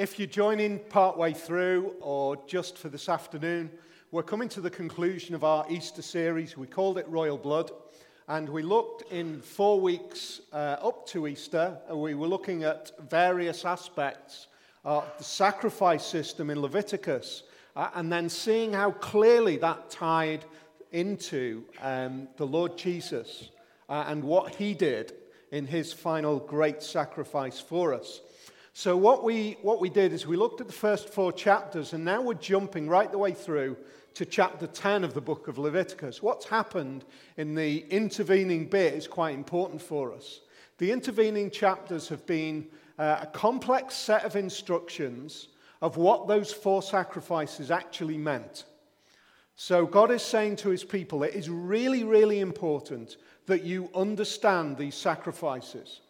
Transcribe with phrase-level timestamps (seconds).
[0.00, 3.70] If you're joining partway through or just for this afternoon,
[4.10, 6.56] we're coming to the conclusion of our Easter series.
[6.56, 7.70] We called it Royal Blood,
[8.26, 12.92] and we looked in four weeks uh, up to Easter, and we were looking at
[13.10, 14.46] various aspects
[14.86, 17.42] of the sacrifice system in Leviticus,
[17.76, 20.46] uh, and then seeing how clearly that tied
[20.92, 23.50] into um, the Lord Jesus
[23.90, 25.12] uh, and what he did
[25.52, 28.22] in his final great sacrifice for us.
[28.72, 32.04] So, what we, what we did is we looked at the first four chapters, and
[32.04, 33.76] now we're jumping right the way through
[34.14, 36.22] to chapter 10 of the book of Leviticus.
[36.22, 37.04] What's happened
[37.36, 40.40] in the intervening bit is quite important for us.
[40.78, 45.48] The intervening chapters have been uh, a complex set of instructions
[45.82, 48.64] of what those four sacrifices actually meant.
[49.56, 53.16] So, God is saying to his people, it is really, really important
[53.46, 56.00] that you understand these sacrifices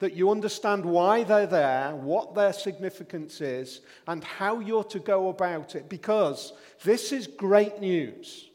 [0.00, 5.28] that you understand why they're there, what their significance is, and how you're to go
[5.28, 8.48] about it, because this is great news.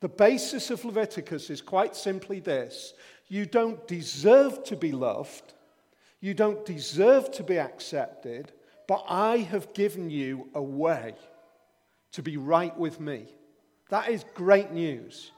[0.00, 2.94] The basis of Leviticus is quite simply this
[3.28, 5.54] you don't deserve to be loved,
[6.20, 8.52] you don't deserve to be accepted,
[8.86, 11.14] but I have given you a way
[12.12, 13.26] to be right with me.
[13.88, 15.30] That is great news.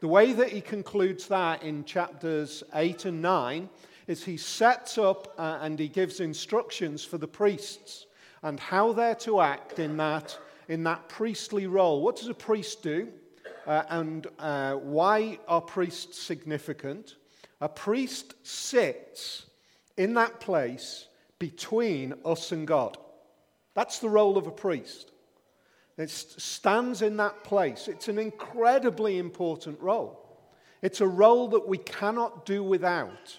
[0.00, 3.68] The way that he concludes that in chapters 8 and 9
[4.12, 8.06] is he sets up uh, and he gives instructions for the priests
[8.42, 12.02] and how they're to act in that, in that priestly role.
[12.02, 13.08] What does a priest do?
[13.66, 17.16] Uh, and uh, why are priests significant?
[17.60, 19.46] A priest sits
[19.96, 21.06] in that place
[21.38, 22.98] between us and God.
[23.74, 25.10] That's the role of a priest.
[25.96, 27.88] It stands in that place.
[27.88, 30.18] It's an incredibly important role.
[30.82, 33.38] It's a role that we cannot do without.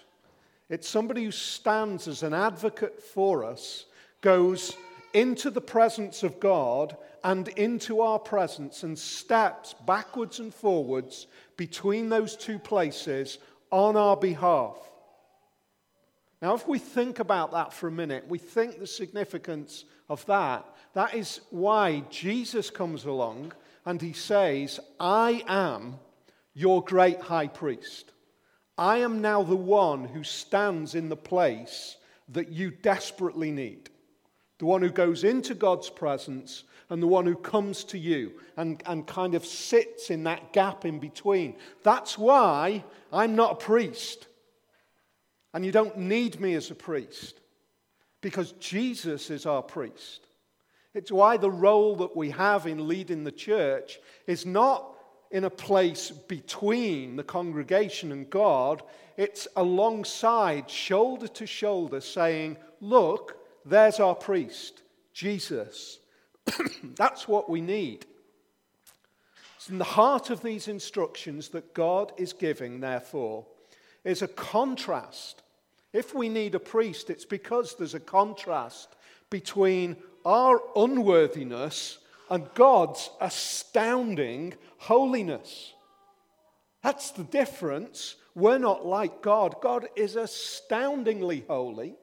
[0.68, 3.84] It's somebody who stands as an advocate for us,
[4.20, 4.76] goes
[5.12, 12.08] into the presence of God and into our presence and steps backwards and forwards between
[12.08, 13.38] those two places
[13.70, 14.76] on our behalf.
[16.42, 20.66] Now, if we think about that for a minute, we think the significance of that.
[20.92, 23.52] That is why Jesus comes along
[23.86, 25.96] and he says, I am
[26.52, 28.12] your great high priest.
[28.76, 31.96] I am now the one who stands in the place
[32.30, 33.90] that you desperately need.
[34.58, 38.82] The one who goes into God's presence and the one who comes to you and,
[38.86, 41.56] and kind of sits in that gap in between.
[41.82, 44.26] That's why I'm not a priest.
[45.52, 47.40] And you don't need me as a priest
[48.20, 50.26] because Jesus is our priest.
[50.94, 54.93] It's why the role that we have in leading the church is not
[55.34, 58.84] in a place between the congregation and God.
[59.16, 65.98] It's alongside, shoulder to shoulder, saying, Look, there's our priest, Jesus.
[66.96, 68.06] That's what we need.
[69.56, 73.44] It's in the heart of these instructions that God is giving, therefore,
[74.04, 75.42] is a contrast.
[75.92, 78.94] If we need a priest, it's because there's a contrast
[79.30, 81.98] between our unworthiness
[82.30, 85.72] and God's astounding holiness.
[86.82, 88.16] That's the difference.
[88.34, 89.56] We're not like God.
[89.60, 91.94] God is astoundingly holy,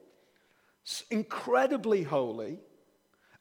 [1.09, 2.59] incredibly holy,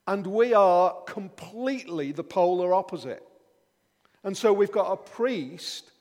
[0.07, 3.23] and we are completely the polar opposite.
[4.25, 5.93] And so we've got a priest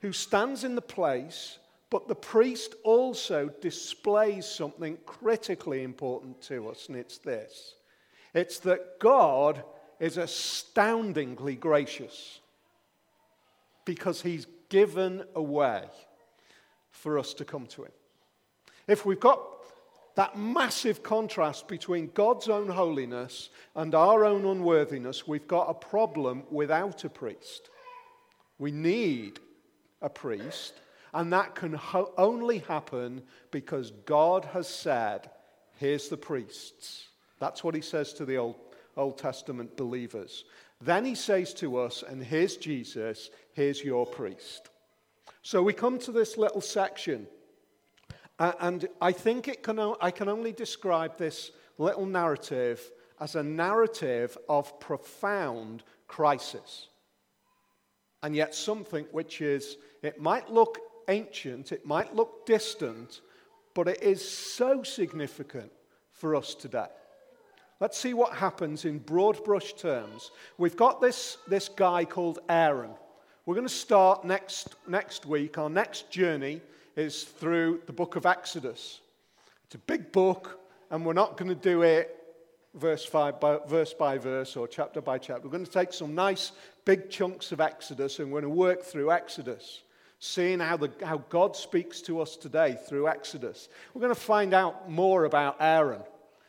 [0.00, 1.58] who stands in the place,
[1.90, 7.74] but the priest also displays something critically important to us, and it's this
[8.34, 9.64] it's that God
[10.00, 12.40] is astoundingly gracious
[13.84, 15.82] because he's given a way
[16.90, 17.92] for us to come to him.
[18.86, 19.40] If we've got
[20.14, 26.42] that massive contrast between God's own holiness and our own unworthiness, we've got a problem
[26.50, 27.70] without a priest.
[28.58, 29.38] We need
[30.02, 30.74] a priest,
[31.14, 35.30] and that can ho- only happen because God has said,
[35.76, 37.06] Here's the priests.
[37.38, 38.56] That's what he says to the Old
[38.98, 40.44] Old Testament believers.
[40.80, 44.68] Then he says to us, and here's Jesus, here's your priest.
[45.42, 47.26] So we come to this little section,
[48.38, 52.90] and I think it can, I can only describe this little narrative
[53.20, 56.88] as a narrative of profound crisis.
[58.22, 60.78] And yet, something which is, it might look
[61.08, 63.20] ancient, it might look distant,
[63.74, 65.70] but it is so significant
[66.12, 66.88] for us today.
[67.80, 70.32] Let's see what happens in broad brush terms.
[70.56, 72.90] We've got this, this guy called Aaron.
[73.46, 75.58] We're going to start next, next week.
[75.58, 76.60] Our next journey
[76.96, 79.00] is through the book of Exodus.
[79.66, 80.58] It's a big book,
[80.90, 82.18] and we're not going to do it
[82.74, 83.32] verse, by,
[83.68, 85.42] verse by verse or chapter by chapter.
[85.44, 86.52] We're going to take some nice
[86.84, 89.82] big chunks of Exodus and we're going to work through Exodus,
[90.20, 93.68] seeing how, the, how God speaks to us today through Exodus.
[93.94, 96.02] We're going to find out more about Aaron.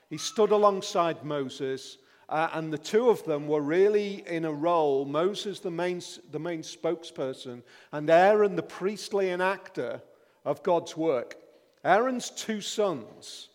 [0.09, 1.97] He stood alongside Moses,
[2.27, 6.01] uh, and the two of them were really in a role Moses, the main,
[6.31, 7.61] the main spokesperson,
[7.91, 10.01] and Aaron, the priestly enactor
[10.45, 11.37] of God's work.
[11.83, 13.49] Aaron's two sons,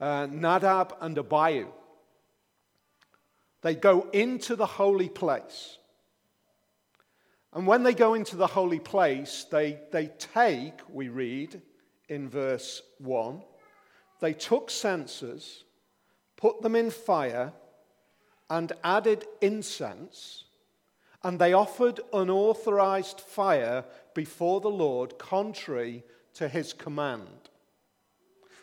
[0.00, 1.68] uh, Nadab and Abihu,
[3.62, 5.78] they go into the holy place.
[7.52, 11.60] And when they go into the holy place, they, they take, we read
[12.08, 13.42] in verse 1,
[14.20, 15.64] they took censers,
[16.36, 17.52] put them in fire,
[18.48, 20.44] and added incense,
[21.22, 23.84] and they offered unauthorized fire
[24.14, 26.04] before the Lord, contrary
[26.34, 27.50] to his command.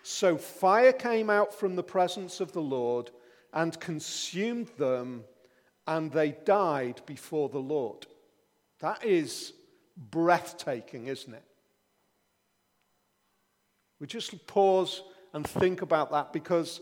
[0.04, 3.12] So fire came out from the presence of the Lord
[3.54, 5.24] and consumed them,
[5.88, 8.06] and they died before the Lord.
[8.80, 9.54] That is
[9.98, 11.44] breathtaking, isn't it?
[14.00, 15.04] We just pause
[15.34, 16.82] and think about that because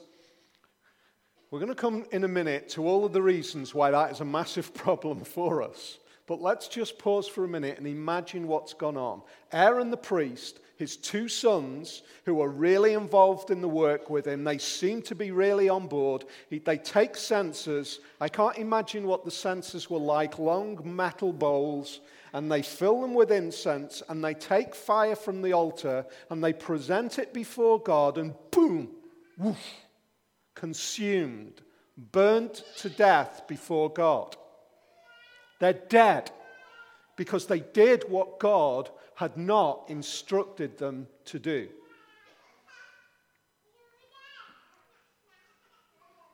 [1.51, 4.21] we're going to come in a minute to all of the reasons why that is
[4.21, 5.99] a massive problem for us.
[6.25, 9.21] But let's just pause for a minute and imagine what's gone on.
[9.51, 14.45] Aaron the priest, his two sons, who are really involved in the work with him,
[14.45, 16.23] they seem to be really on board.
[16.49, 17.99] He, they take censers.
[18.21, 21.99] I can't imagine what the censers were like long metal bowls,
[22.31, 26.53] and they fill them with incense, and they take fire from the altar, and they
[26.53, 28.87] present it before God, and boom,
[29.37, 29.57] whoosh,
[30.55, 31.61] consumed,
[31.97, 34.35] burnt to death before God.
[35.59, 36.31] They're dead
[37.15, 41.69] because they did what God had not instructed them to do.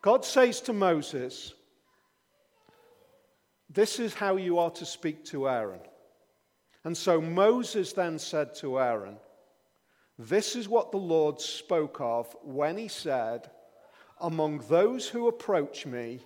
[0.01, 1.53] God says to Moses,
[3.69, 5.81] This is how you are to speak to Aaron.
[6.85, 9.17] And so Moses then said to Aaron,
[10.17, 13.49] This is what the Lord spoke of when he said,
[14.21, 16.21] Among those who approach me,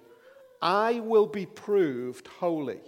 [0.62, 2.80] I will be proved holy.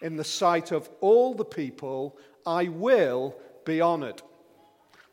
[0.00, 2.16] In the sight of all the people,
[2.46, 3.34] I will
[3.64, 4.22] be honored.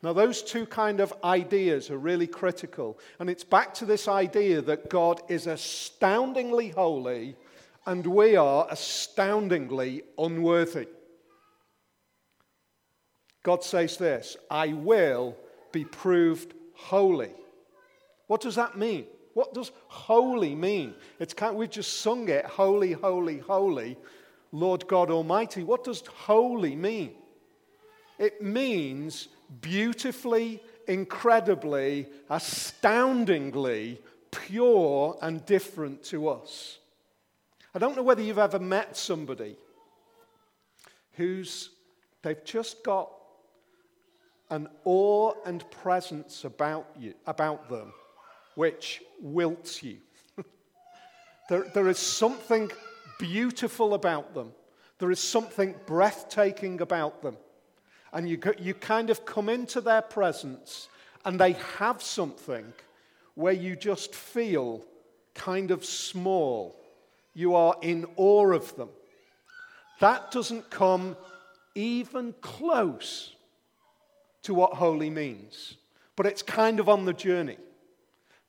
[0.02, 2.98] Now, those two kind of ideas are really critical.
[3.20, 7.36] And it's back to this idea that God is astoundingly holy
[7.86, 10.88] and we are astoundingly unworthy.
[13.42, 15.36] God says this I will
[15.72, 17.30] be proved holy.
[18.32, 19.04] What does that mean?
[19.34, 20.94] What does holy mean?
[21.18, 23.98] It's kind of, we've just sung it, holy, holy, holy,
[24.52, 25.62] Lord God Almighty.
[25.62, 27.10] What does holy mean?
[28.18, 29.28] It means
[29.60, 34.00] beautifully, incredibly, astoundingly
[34.30, 36.78] pure and different to us.
[37.74, 39.58] I don't know whether you've ever met somebody
[41.18, 41.68] who's,
[42.22, 43.10] they've just got
[44.48, 47.92] an awe and presence about you, about them
[48.54, 49.98] which wilts you.
[51.48, 52.70] there, there is something
[53.18, 54.52] beautiful about them.
[54.98, 57.36] There is something breathtaking about them.
[58.12, 60.88] And you, you kind of come into their presence
[61.24, 62.72] and they have something
[63.34, 64.84] where you just feel
[65.34, 66.76] kind of small.
[67.34, 68.90] You are in awe of them.
[70.00, 71.16] That doesn't come
[71.74, 73.34] even close
[74.42, 75.76] to what holy means,
[76.16, 77.56] but it's kind of on the journey.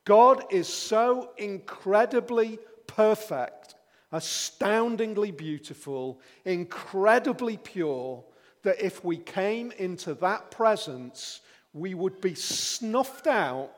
[0.06, 3.76] God is so incredibly perfect,
[4.12, 8.24] astoundingly beautiful, incredibly pure,
[8.64, 11.42] that if we came into that presence,
[11.74, 13.72] we would be snuffed out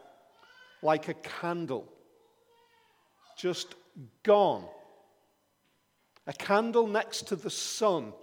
[0.82, 1.88] like a candle,
[3.38, 3.76] just
[4.24, 4.66] gone.
[6.28, 8.14] A candle next to the sun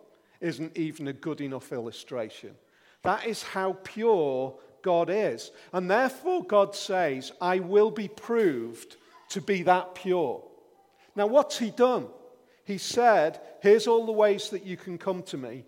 [0.41, 2.55] isn't even a good enough illustration.
[3.03, 5.51] That is how pure God is.
[5.73, 8.97] And therefore, God says, I will be proved
[9.31, 10.43] to be that pure.
[11.17, 12.07] Now, what's He done?
[12.65, 15.65] He said, Here's all the ways that you can come to me.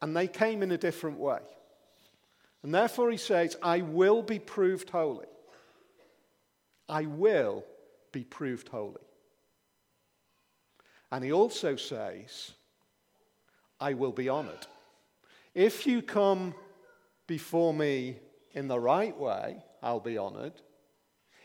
[0.00, 1.40] And they came in a different way.
[2.62, 5.26] And therefore, He says, I will be proved holy.
[6.88, 7.64] I will
[8.12, 9.02] be proved holy.
[11.10, 12.52] And He also says,
[13.80, 14.66] I will be honored.
[15.54, 16.54] If you come
[17.28, 18.16] before me
[18.54, 20.54] in the right way, I'll be honored.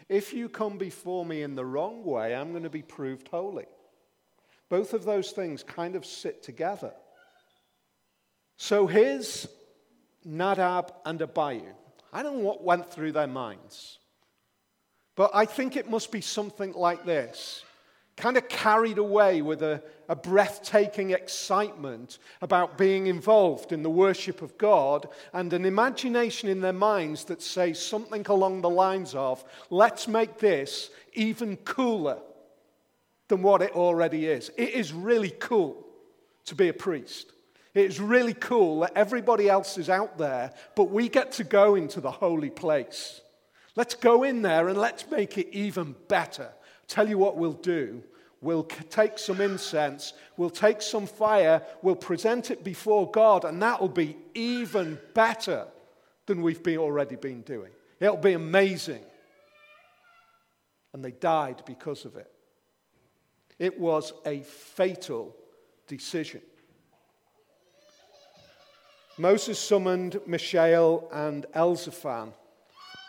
[0.09, 3.67] If you come before me in the wrong way, I'm going to be proved holy.
[4.69, 6.93] Both of those things kind of sit together.
[8.57, 9.47] So here's
[10.25, 11.73] Nadab and Abihu.
[12.11, 13.99] I don't know what went through their minds.
[15.15, 17.63] But I think it must be something like this
[18.15, 24.41] kind of carried away with a, a, breathtaking excitement about being involved in the worship
[24.41, 29.43] of God and an imagination in their minds that says something along the lines of,
[29.69, 32.19] let's make this even cooler
[33.29, 34.51] than what it already is.
[34.57, 35.83] It is really cool
[36.45, 37.31] to be a priest.
[37.73, 41.73] It is really cool that everybody else is out there, but we get to go
[41.73, 43.21] into the holy place.
[43.75, 46.49] Let's go in there and let's make it even better.
[46.87, 48.03] Tell you what we'll do.
[48.41, 53.87] We'll take some incense, we'll take some fire, we'll present it before God, and that'll
[53.87, 55.65] be even better
[56.25, 57.71] than we've been already been doing.
[58.01, 59.01] It'll be amazing.
[60.91, 62.29] And they died because of it.
[63.59, 65.33] It was a fatal
[65.87, 66.41] decision.
[69.17, 72.33] Moses summoned Mishael and Elzaphan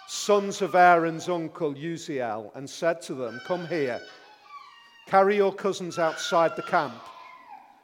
[0.07, 4.01] sons of Aaron's uncle Uzziel, and said to them, Come here,
[5.07, 7.01] carry your cousins outside the camp,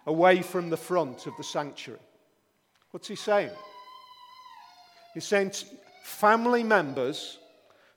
[0.07, 2.01] away from the front of the sanctuary.
[2.91, 3.51] What's he saying?
[5.15, 5.53] He's saying,
[6.03, 7.39] Family members,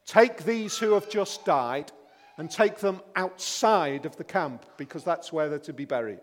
[0.05, 1.91] take these who have just died
[2.37, 6.21] and take them outside of the camp because that's where they're to be buried.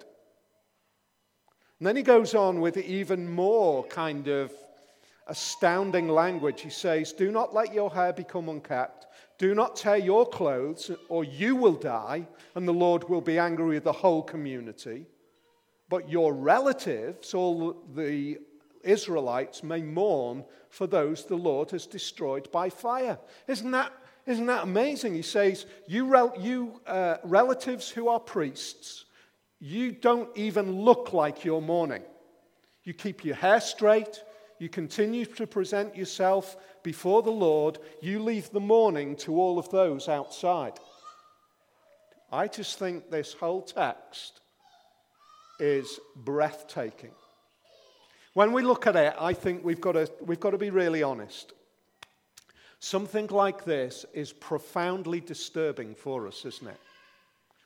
[1.78, 4.52] And then he goes on with even more kind of
[5.30, 6.60] astounding language.
[6.60, 9.06] He says, Do not let your hair become unkept.
[9.38, 13.76] Do not tear your clothes, or you will die, and the Lord will be angry
[13.76, 15.06] with the whole community.
[15.88, 18.38] But your relatives, all the
[18.82, 23.18] Israelites, may mourn for those the Lord has destroyed by fire.
[23.49, 23.92] Isn't that,
[24.26, 25.14] isn't that amazing?
[25.14, 29.06] He says, You, rel- you uh, relatives who are priests,
[29.58, 32.02] you don't even look like you're mourning.
[32.84, 34.22] You keep your hair straight,
[34.61, 39.71] you continue to present yourself before the Lord, you leave the mourning to all of
[39.71, 40.75] those outside.
[42.31, 44.40] I just think this whole text
[45.59, 47.12] is breathtaking.
[48.35, 51.02] When we look at it, I think we've got to, we've got to be really
[51.02, 51.55] honest.
[52.81, 56.81] Something like this is profoundly disturbing for us, isn't it?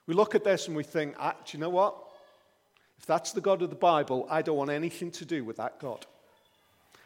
[0.06, 1.96] We look at this and we think, ah, do you know what?
[2.98, 5.80] If that's the God of the Bible, I don't want anything to do with that
[5.80, 6.06] God.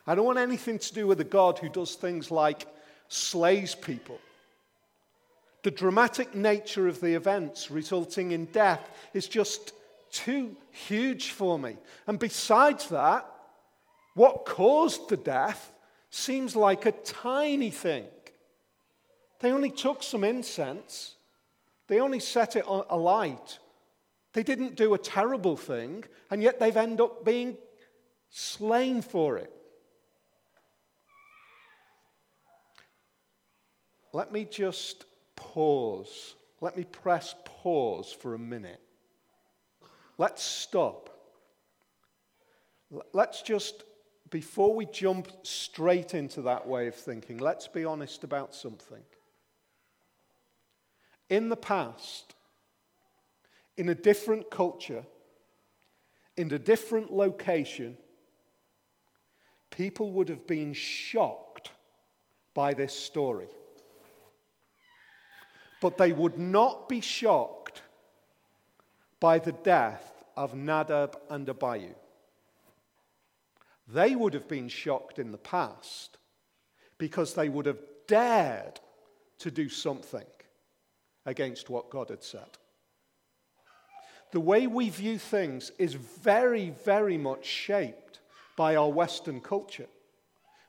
[0.08, 2.66] I don't want anything to do with a God who does things like
[3.08, 4.18] slays people.
[5.64, 9.74] The dramatic nature of the events resulting in death is just
[10.10, 11.76] too huge for me.
[12.06, 13.30] And besides that,
[14.14, 15.74] what caused the death
[16.08, 18.06] seems like a tiny thing.
[19.40, 21.16] They only took some incense,
[21.86, 23.58] they only set it alight.
[24.32, 27.58] They didn't do a terrible thing, and yet they've ended up being
[28.30, 29.52] slain for it.
[34.18, 35.04] Let me just
[35.36, 36.34] pause.
[36.60, 38.80] Let me press pause for a minute.
[40.18, 41.08] Let's stop.
[43.12, 43.84] Let's just,
[44.28, 49.04] before we jump straight into that way of thinking, let's be honest about something.
[51.30, 52.34] In the past,
[53.76, 55.04] in a different culture,
[56.36, 57.96] in a different location,
[59.70, 61.70] people would have been shocked
[62.52, 63.46] by this story.
[65.80, 67.82] But they would not be shocked
[69.20, 71.94] by the death of Nadab and Abihu.
[73.88, 76.18] They would have been shocked in the past
[76.98, 78.80] because they would have dared
[79.38, 80.26] to do something
[81.24, 82.58] against what God had said.
[84.30, 88.20] The way we view things is very, very much shaped
[88.56, 89.86] by our Western culture.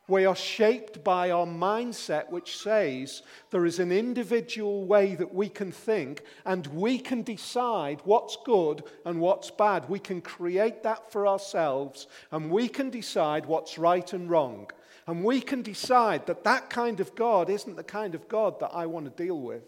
[0.10, 5.50] We are shaped by our mindset, which says there is an individual way that we
[5.50, 9.88] can think and we can decide what's good and what's bad.
[9.88, 14.72] We can create that for ourselves and we can decide what's right and wrong.
[15.06, 18.72] And we can decide that that kind of God isn't the kind of God that
[18.74, 19.62] I want to deal with.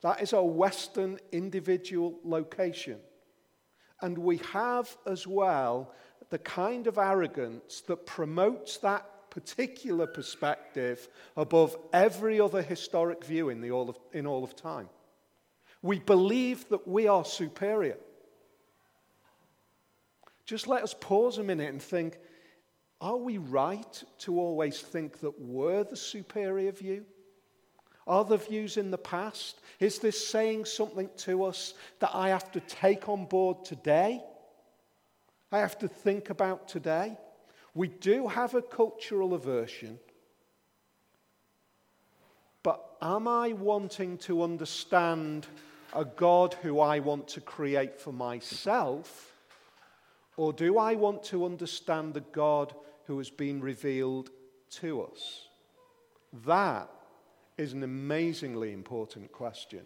[0.00, 3.00] That is our Western individual location.
[4.00, 5.92] And we have as well
[6.30, 13.60] the kind of arrogance that promotes that particular perspective above every other historic view in,
[13.60, 14.88] the all of, in all of time.
[15.82, 17.96] We believe that we are superior.
[20.44, 22.18] Just let us pause a minute and think
[23.00, 27.06] are we right to always think that we're the superior view?
[28.06, 29.60] Are the views in the past?
[29.78, 34.20] Is this saying something to us that I have to take on board today?
[35.52, 37.16] I have to think about today.
[37.74, 39.98] We do have a cultural aversion,
[42.62, 45.46] but am I wanting to understand
[45.94, 49.32] a God who I want to create for myself?
[50.36, 52.74] Or do I want to understand the God
[53.06, 54.30] who has been revealed
[54.70, 55.48] to us?
[56.46, 56.88] That
[57.58, 59.80] is an amazingly important question.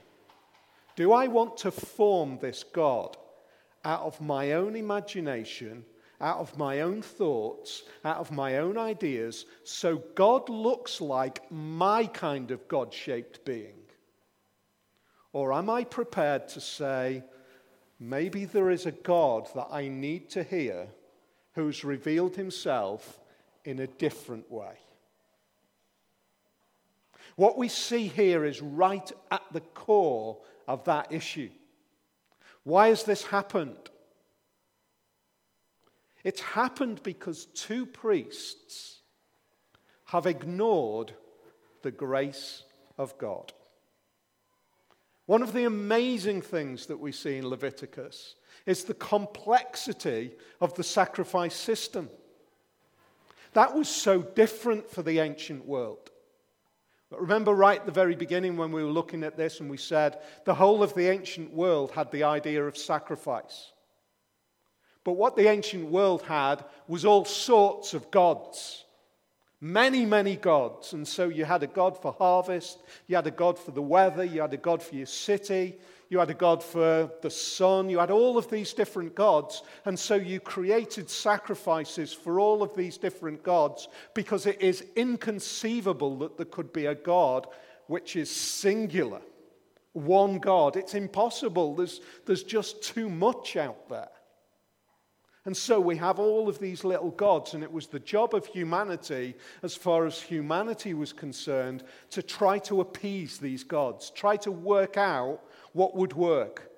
[0.97, 3.17] Do I want to form this God
[3.85, 5.85] out of my own imagination,
[6.21, 12.07] out of my own thoughts, out of my own ideas, so God looks like my
[12.07, 13.77] kind of God shaped being?
[15.33, 17.25] Or am I prepared to say,
[17.99, 20.87] maybe there is a God that I need to hear
[21.55, 23.21] who's revealed himself
[23.65, 24.79] in a different way?
[27.37, 30.39] What we see here is right at the core
[30.69, 31.51] of that issue.
[32.65, 33.91] Why has this happened?
[36.25, 39.01] It's happened because two priests
[40.07, 41.13] have ignored
[41.83, 42.65] the grace
[42.97, 43.53] of God.
[45.27, 48.35] One of the amazing things that we see in Leviticus
[48.67, 52.11] is the complexity of the sacrifice system.
[53.53, 56.11] That was so different for the ancient world.
[57.15, 59.77] But remember, right at the very beginning when we were looking at this, and we
[59.77, 63.71] said the whole of the ancient world had the idea of sacrifice.
[65.05, 68.85] But what the ancient world had was all sorts of gods.
[69.61, 70.93] Many, many gods.
[70.93, 74.25] And so you had a god for harvest, you had a god for the weather,
[74.25, 75.79] you had a god for your city,
[76.15, 79.65] you had a god for the sun, you had all of these different gods.
[79.85, 86.17] And so you created sacrifices for all of these different gods because it is inconceivable
[86.19, 87.49] that there could be a god
[87.89, 89.23] which is singular,
[89.93, 90.77] one God.
[90.77, 91.75] It's impossible.
[91.75, 94.09] There's, there's just too much out there.
[95.47, 98.47] And so we have all of these little gods, and it was the job of
[98.47, 104.51] humanity, as far as humanity was concerned, to try to appease these gods, try to
[104.51, 105.41] work out
[105.75, 106.71] what would work.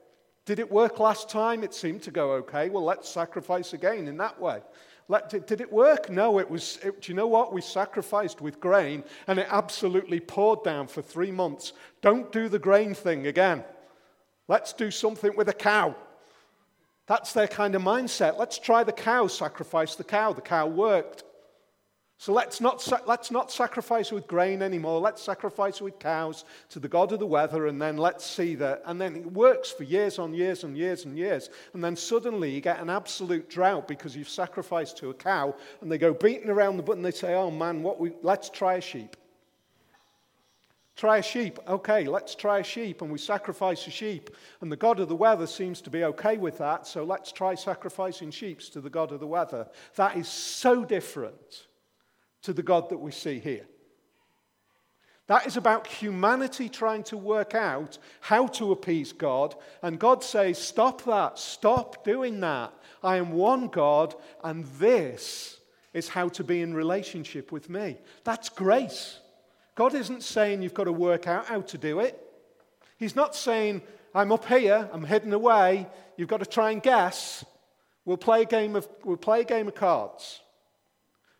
[0.45, 1.63] Did it work last time?
[1.63, 2.69] It seemed to go okay.
[2.69, 4.61] Well, let's sacrifice again in that way.
[5.09, 6.11] Let, did it work?
[6.11, 6.81] No, it was.
[6.83, 7.53] It, do you know what?
[7.53, 11.73] We sacrificed with grain and it absolutely poured down for three months.
[12.03, 13.65] Don't do the grain thing again.
[14.49, 15.95] Let's do something with a cow.
[17.07, 18.37] That's their kind of mindset.
[18.37, 20.33] Let's try the cow, sacrifice the cow.
[20.33, 21.23] The cow worked.
[22.19, 25.01] So let's not, let's not sacrifice with grain anymore.
[25.01, 28.83] Let's sacrifice with cows to the God of the weather, and then let's see that.
[28.87, 31.51] And then it works for years on years and years and years.
[31.75, 35.93] And then suddenly you get an absolute drought because you've sacrificed to a cow, and
[35.93, 38.75] they go beating around the butt and they say, Oh man, what we, let's try
[38.75, 39.15] a sheep.
[40.97, 41.59] Try a sheep.
[41.69, 43.03] Okay, let's try a sheep.
[43.03, 44.31] And we sacrifice a sheep.
[44.63, 46.87] And the God of the weather seems to be okay with that.
[46.87, 49.69] So let's try sacrificing sheep to the God of the weather.
[49.97, 51.67] That is so different
[52.47, 53.67] to the God that we see here.
[55.27, 59.57] That is about humanity trying to work out how to appease God.
[59.83, 61.41] And God says, Stop that.
[61.41, 62.73] Stop doing that.
[63.03, 65.59] I am one God, and this
[65.93, 67.99] is how to be in relationship with me.
[68.23, 69.19] That's grace.
[69.75, 72.23] God isn't saying you've got to work out how to do it.
[72.97, 73.83] He's not saying,
[74.15, 77.45] I'm up here, I'm hidden away, you've got to try and guess.
[78.05, 80.41] We'll play a game of, we'll play a game of cards.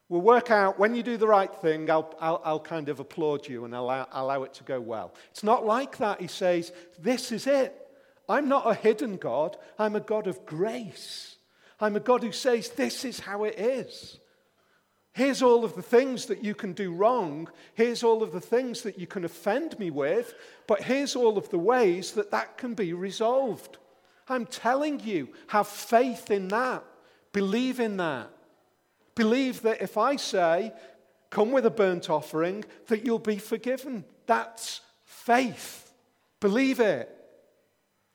[0.09, 3.49] We'll work out when you do the right thing, I'll, I'll, I'll kind of applaud
[3.49, 5.13] you and allow, allow it to go well.
[5.31, 6.21] It's not like that.
[6.21, 7.75] He says, This is it.
[8.29, 11.37] I'm not a hidden God, I'm a God of grace.
[11.81, 14.19] I'm a God who says, This is how it is.
[15.13, 17.49] Here's all of the things that you can do wrong.
[17.75, 20.35] Here's all of the things that you can offend me with.
[20.67, 23.79] But here's all of the ways that that can be resolved.
[24.29, 26.85] I'm telling you, have faith in that.
[27.33, 28.31] Believe in that.
[29.17, 30.73] Believe that if I say,
[31.31, 34.05] come with a burnt offering, that you'll be forgiven.
[34.27, 35.93] That's faith.
[36.39, 37.13] Believe it.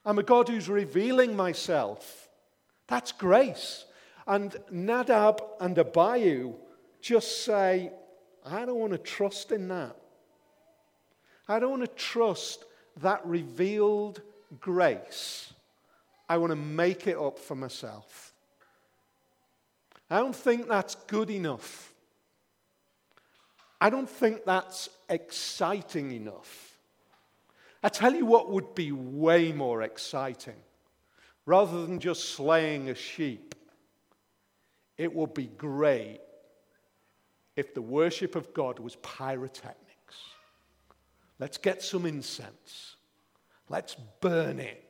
[0.05, 2.29] I'm a God who's revealing myself.
[2.87, 3.85] That's grace.
[4.25, 6.53] And Nadab and Abihu
[7.01, 7.91] just say,
[8.45, 9.95] I don't want to trust in that.
[11.47, 12.63] I don't want to trust
[13.01, 14.21] that revealed
[14.59, 15.51] grace.
[16.29, 18.30] I want to make it up for myself.
[20.11, 21.93] I don't think that's good enough.
[23.79, 26.77] I don't think that's exciting enough.
[27.81, 30.57] I tell you what would be way more exciting.
[31.45, 33.55] Rather than just slaying a sheep,
[34.97, 36.19] it would be great
[37.55, 40.17] if the worship of God was pyrotechnics.
[41.39, 42.97] Let's get some incense.
[43.69, 44.83] Let's burn it.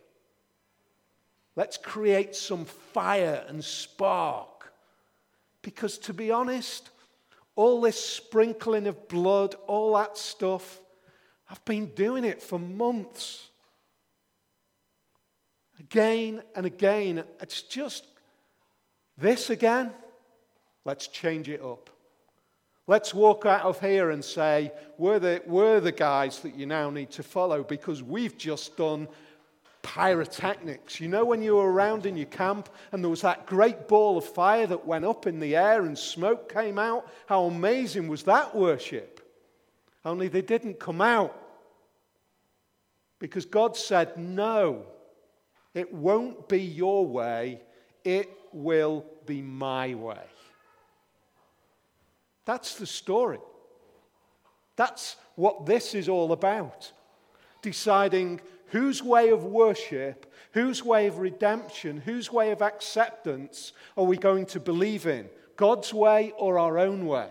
[1.56, 4.51] Let's create some fire and spark.
[5.62, 6.90] Because to be honest,
[7.56, 10.80] all this sprinkling of blood, all that stuff,
[11.50, 13.50] I've been doing it for months.
[15.80, 17.24] Again and again.
[17.42, 18.06] It's just
[19.18, 19.92] this again.
[20.86, 21.90] Let's change it up.
[22.88, 26.90] Let's walk out of here and say, we're the, we're the guys that you now
[26.90, 29.08] need to follow because we've just done
[29.84, 31.00] pyrotechnics.
[31.00, 34.18] You know, when you were around in your camp and there was that great ball
[34.18, 37.08] of fire that went up in the air and smoke came out?
[37.26, 39.20] How amazing was that worship?
[40.04, 41.38] Only they didn't come out.
[43.20, 44.86] Because God said, no,
[45.74, 47.62] it won't be your way,
[48.04, 50.18] it will be my way.
[52.46, 53.40] That's the story.
[54.76, 56.92] That's what this is all about.
[57.62, 58.42] Deciding
[58.72, 64.46] whose way of worship, whose way of redemption, whose way of acceptance are we going
[64.48, 65.30] to believe in?
[65.58, 67.30] God's way or our own way?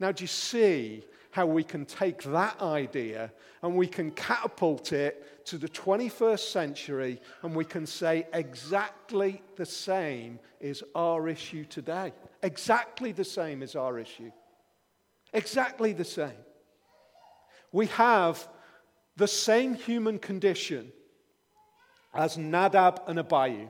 [0.00, 5.46] Now, do you see how we can take that idea and we can catapult it
[5.46, 12.12] to the 21st century and we can say exactly the same is our issue today.
[12.42, 14.32] Exactly the same is our issue.
[15.32, 16.42] Exactly the same.
[17.70, 18.48] We have
[19.18, 20.92] the same human condition
[22.14, 23.68] as Nadab and Abihu.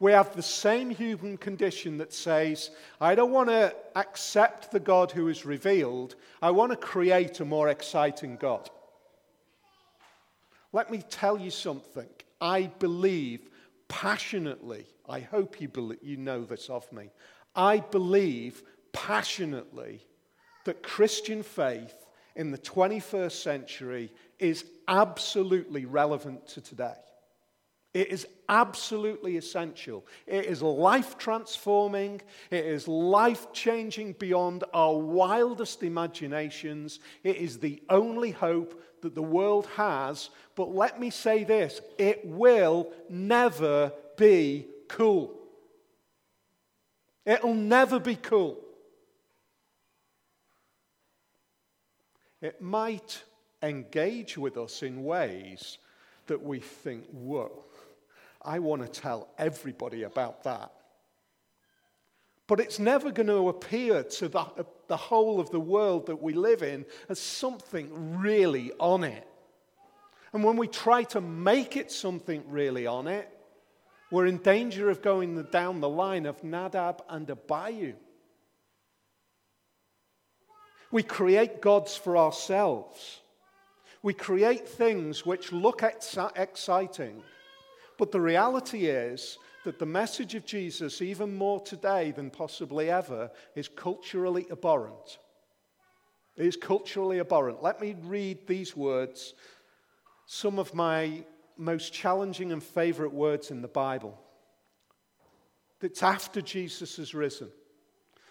[0.00, 5.12] We have the same human condition that says, I don't want to accept the God
[5.12, 8.68] who is revealed, I want to create a more exciting God.
[10.72, 12.08] Let me tell you something.
[12.40, 13.48] I believe
[13.88, 17.10] passionately, I hope you, believe, you know this of me.
[17.54, 18.62] I believe
[18.92, 20.04] passionately
[20.64, 22.05] that Christian faith
[22.36, 26.94] in the 21st century is absolutely relevant to today.
[27.94, 30.06] It is absolutely essential.
[30.26, 32.20] It is life transforming.
[32.50, 37.00] It is life changing beyond our wildest imaginations.
[37.24, 40.28] It is the only hope that the world has.
[40.56, 45.34] But let me say this it will never be cool.
[47.24, 48.58] It'll never be cool.
[52.40, 53.22] It might
[53.62, 55.78] engage with us in ways
[56.26, 57.64] that we think, whoa,
[58.42, 60.72] I want to tell everybody about that.
[62.46, 64.44] But it's never going to appear to the,
[64.86, 69.26] the whole of the world that we live in as something really on it.
[70.32, 73.28] And when we try to make it something really on it,
[74.10, 77.94] we're in danger of going down the line of Nadab and Abihu.
[80.96, 83.20] We create gods for ourselves.
[84.02, 87.22] We create things which look ex- exciting.
[87.98, 93.30] But the reality is that the message of Jesus, even more today than possibly ever,
[93.54, 95.18] is culturally abhorrent.
[96.34, 97.62] It is culturally abhorrent.
[97.62, 99.34] Let me read these words,
[100.24, 101.24] some of my
[101.58, 104.18] most challenging and favorite words in the Bible.
[105.82, 107.50] It's after Jesus has risen.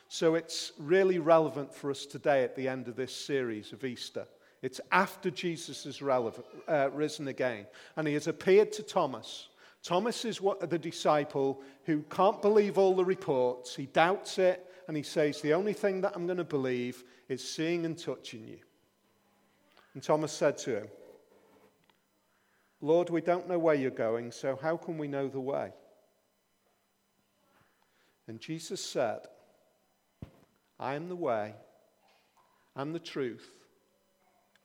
[0.07, 4.27] So it's really relevant for us today at the end of this series of Easter.
[4.61, 7.67] It's after Jesus has relevant, uh, risen again.
[7.97, 9.49] And he has appeared to Thomas.
[9.83, 13.75] Thomas is what, the disciple who can't believe all the reports.
[13.75, 17.47] He doubts it, and he says, The only thing that I'm going to believe is
[17.47, 18.57] seeing and touching you.
[19.93, 20.87] And Thomas said to him,
[22.81, 25.71] Lord, we don't know where you're going, so how can we know the way?
[28.27, 29.19] And Jesus said,
[30.79, 31.53] I am the way,
[32.75, 33.49] and the truth,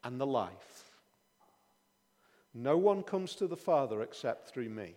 [0.02, 0.84] and the life.
[2.52, 4.94] No one comes to the Father except through me.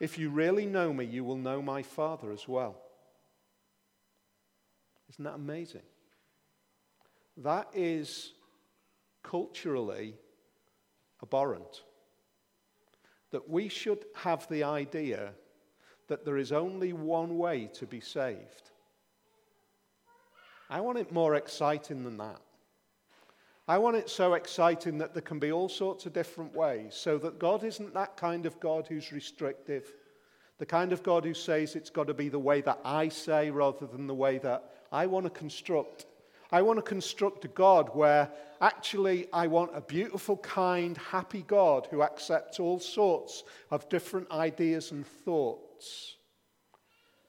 [0.00, 2.76] If you really know me, you will know my Father as well.
[5.10, 5.82] Isn't that amazing?
[7.36, 8.32] That is
[9.22, 10.14] culturally
[11.22, 11.82] abhorrent.
[13.30, 15.32] That we should have the idea
[16.08, 18.70] that there is only one way to be saved.
[20.70, 22.40] I want it more exciting than that.
[23.66, 27.16] I want it so exciting that there can be all sorts of different ways, so
[27.18, 29.90] that God isn't that kind of God who's restrictive,
[30.58, 33.50] the kind of God who says it's got to be the way that I say
[33.50, 36.06] rather than the way that I want to construct.
[36.52, 41.88] I want to construct a God where actually I want a beautiful, kind, happy God
[41.90, 46.16] who accepts all sorts of different ideas and thoughts.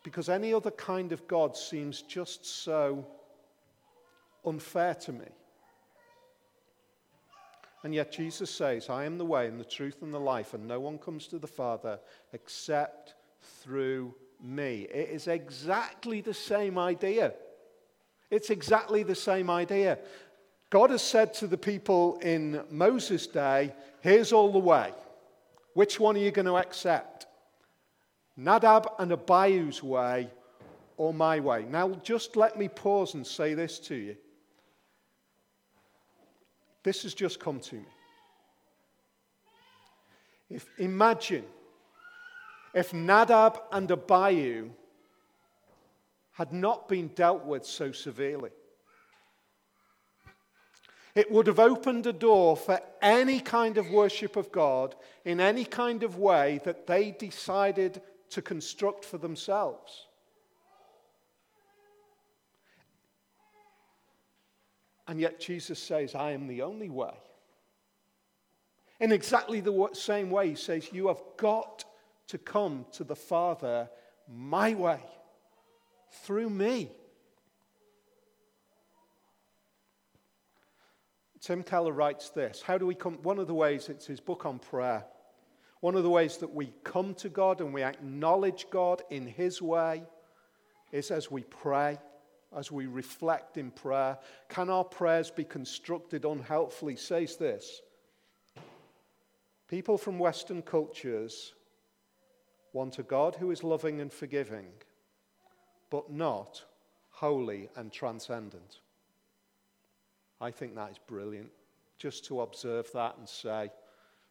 [0.04, 3.08] Because any other kind of God seems just so
[4.46, 5.28] unfair to me.
[7.84, 10.68] And yet Jesus says, I am the way and the truth and the life, and
[10.68, 12.00] no one comes to the Father
[12.34, 13.14] except
[13.62, 14.88] through me.
[14.92, 17.34] It is exactly the same idea.
[18.32, 20.00] It's exactly the same idea.
[20.72, 24.92] God has said to the people in Moses' day, Here's all the way.
[25.74, 27.28] Which one are you going to accept?
[28.38, 30.30] Nadab and Abihu's way
[30.98, 31.66] or my way?
[31.70, 34.16] Now, just let me pause and say this to you.
[36.86, 37.86] This has just come to me.
[40.52, 41.44] If imagine
[42.76, 44.70] if Nadab and Abihu
[46.34, 48.52] had not been dealt with so severely.
[51.16, 54.94] It would have opened a door for any kind of worship of God
[55.24, 60.06] in any kind of way that they decided to construct for themselves.
[65.08, 67.14] And yet Jesus says, I am the only way.
[69.00, 71.86] In exactly the same way, he says, You have got
[72.28, 73.90] to come to the Father
[74.28, 75.00] my way,
[76.24, 76.90] through me.
[81.42, 83.20] Tim Keller writes this How do we come?
[83.22, 85.06] One of the ways, it's his book on prayer.
[85.82, 89.62] One of the ways that we come to God and we acknowledge God in His
[89.62, 90.02] way
[90.92, 92.00] is as we pray,
[92.56, 94.18] as we reflect in prayer.
[94.50, 96.96] Can our prayers be constructed unhelpfully?
[96.96, 97.82] Says this
[99.68, 101.54] People from Western cultures
[102.74, 104.68] want a God who is loving and forgiving,
[105.90, 106.64] but not
[107.10, 108.80] holy and transcendent.
[110.42, 111.52] I think that is brilliant.
[111.98, 113.72] Just to observe that and say,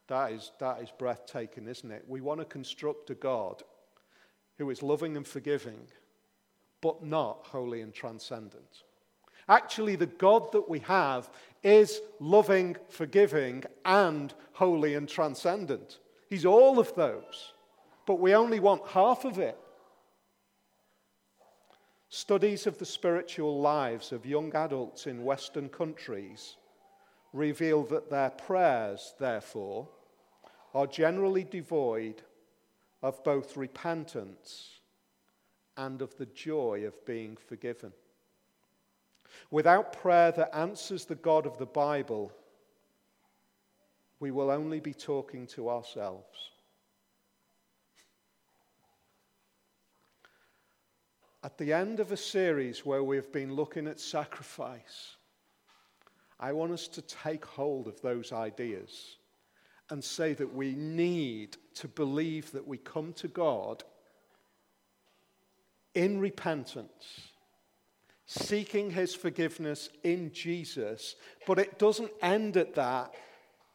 [0.08, 2.04] that is, that is breathtaking, isn't it?
[2.06, 3.62] We want to construct a God
[4.58, 5.80] who is loving and forgiving,
[6.84, 8.82] but not holy and transcendent.
[9.48, 11.30] Actually, the God that we have
[11.62, 16.00] is loving, forgiving, and holy and transcendent.
[16.28, 17.54] He's all of those,
[18.04, 19.56] but we only want half of it.
[22.10, 26.56] Studies of the spiritual lives of young adults in Western countries
[27.32, 29.88] reveal that their prayers, therefore,
[30.74, 32.20] are generally devoid
[33.02, 34.80] of both repentance
[35.76, 37.92] and of the joy of being forgiven.
[39.50, 42.32] Without prayer that answers the God of the Bible,
[44.20, 46.50] we will only be talking to ourselves.
[51.42, 55.16] At the end of a series where we've been looking at sacrifice,
[56.40, 59.16] I want us to take hold of those ideas
[59.90, 63.84] and say that we need to believe that we come to God
[65.94, 67.30] in repentance,
[68.26, 73.14] seeking his forgiveness in Jesus, but it doesn't end at that.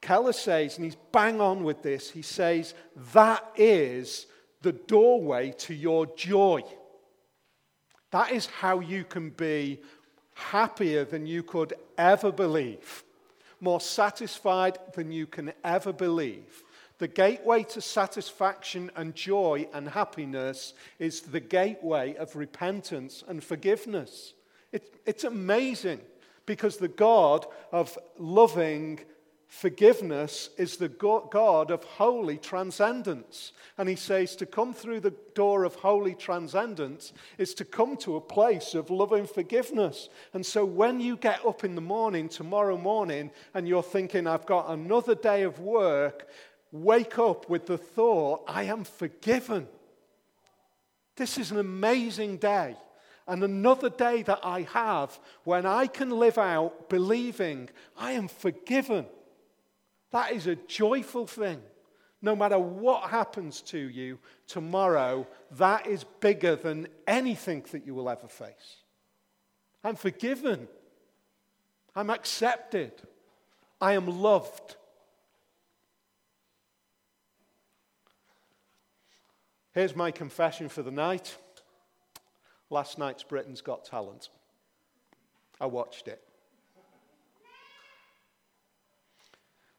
[0.01, 2.73] Keller says, and he's bang on with this, he says,
[3.13, 4.27] that is
[4.62, 6.62] the doorway to your joy.
[8.12, 9.82] That is how you can be
[10.34, 13.03] happier than you could ever believe,
[13.60, 16.63] more satisfied than you can ever believe.
[17.00, 24.34] The gateway to satisfaction and joy and happiness is the gateway of repentance and forgiveness.
[24.72, 26.02] It, it's amazing
[26.46, 29.00] because the God of loving
[29.50, 33.52] Forgiveness is the God of holy transcendence.
[33.80, 38.16] And he says to come through the door of holy transcendence is to come to
[38.16, 40.10] a place of loving forgiveness.
[40.34, 44.46] And so when you get up in the morning, tomorrow morning, and you're thinking, I've
[44.46, 46.30] got another day of work,
[46.71, 49.67] wake up with the thought, I am forgiven.
[51.15, 52.75] This is an amazing day.
[53.27, 59.05] And another day that I have when I can live out believing I am forgiven.
[60.12, 61.62] That is a joyful thing.
[62.21, 68.10] No matter what happens to you tomorrow, that is bigger than anything that you will
[68.10, 68.77] ever face.
[69.84, 70.67] I'm forgiven.
[71.95, 72.91] I'm accepted.
[73.79, 74.75] I am loved.
[79.73, 81.38] Here's my confession for the night.
[82.71, 84.29] Last night's Britain's Got Talent.
[85.62, 86.21] I watched it.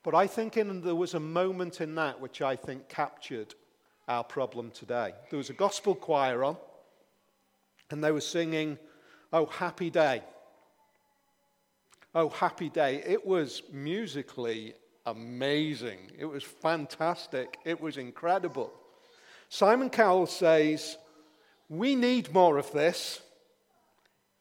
[0.03, 3.55] But I think in, there was a moment in that which I think captured
[4.09, 5.13] our problem today.
[5.29, 6.57] There was a gospel choir on,
[7.91, 8.79] and they were singing,
[9.33, 10.23] Oh, happy day.
[12.15, 13.03] Oh, happy day.
[13.07, 14.75] It was musically
[15.07, 15.99] amazing.
[16.19, 17.59] It was fantastic.
[17.65, 18.73] It was incredible.
[19.53, 20.97] Simon Cowell says,
[21.69, 23.21] We need more of this.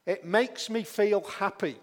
[0.06, 1.78] It makes me feel happy.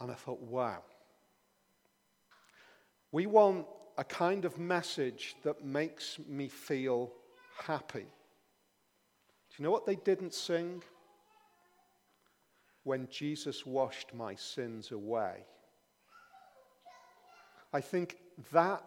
[0.00, 0.82] And I thought, wow.
[3.12, 3.66] We want
[3.98, 7.12] a kind of message that makes me feel
[7.58, 8.00] happy.
[8.00, 10.82] Do you know what they didn't sing?
[12.84, 15.44] When Jesus washed my sins away.
[17.72, 18.16] I think
[18.52, 18.82] that,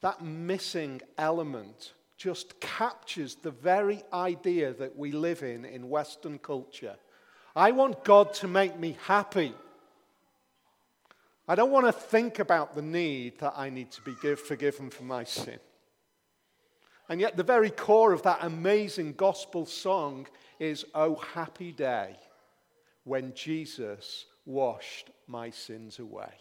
[0.00, 6.96] that missing element just captures the very idea that we live in in Western culture.
[7.56, 9.52] I want God to make me happy.
[11.48, 15.02] I don't want to think about the need that I need to be forgiven for
[15.02, 15.58] my sin.
[17.08, 20.28] And yet, the very core of that amazing gospel song
[20.58, 22.16] is, Oh, happy day
[23.04, 26.32] when Jesus washed my sins away.